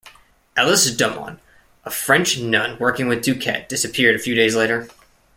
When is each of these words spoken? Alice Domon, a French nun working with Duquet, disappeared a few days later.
Alice 0.57 0.89
Domon, 0.95 1.37
a 1.85 1.91
French 1.91 2.39
nun 2.39 2.79
working 2.79 3.07
with 3.07 3.23
Duquet, 3.23 3.67
disappeared 3.69 4.15
a 4.15 4.23
few 4.23 4.33
days 4.33 4.55
later. 4.55 4.87